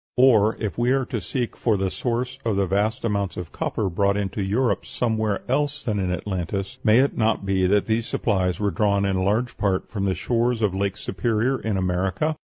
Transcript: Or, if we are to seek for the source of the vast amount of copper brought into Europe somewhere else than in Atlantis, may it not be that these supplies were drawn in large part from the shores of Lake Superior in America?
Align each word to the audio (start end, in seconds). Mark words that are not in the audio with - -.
Or, 0.17 0.55
if 0.59 0.79
we 0.79 0.89
are 0.93 1.05
to 1.05 1.21
seek 1.21 1.55
for 1.55 1.77
the 1.77 1.91
source 1.91 2.39
of 2.43 2.55
the 2.55 2.65
vast 2.65 3.05
amount 3.05 3.37
of 3.37 3.51
copper 3.51 3.87
brought 3.87 4.17
into 4.17 4.41
Europe 4.41 4.83
somewhere 4.83 5.43
else 5.47 5.83
than 5.83 5.99
in 5.99 6.11
Atlantis, 6.11 6.79
may 6.83 6.97
it 7.01 7.15
not 7.15 7.45
be 7.45 7.67
that 7.67 7.85
these 7.85 8.07
supplies 8.07 8.59
were 8.59 8.71
drawn 8.71 9.05
in 9.05 9.23
large 9.23 9.57
part 9.59 9.91
from 9.91 10.05
the 10.05 10.15
shores 10.15 10.63
of 10.63 10.73
Lake 10.73 10.97
Superior 10.97 11.59
in 11.59 11.77
America? 11.77 12.35